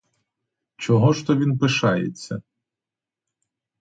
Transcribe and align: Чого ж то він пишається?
Чого 0.75 1.13
ж 1.13 1.27
то 1.27 1.37
він 1.37 1.57
пишається? 1.57 2.41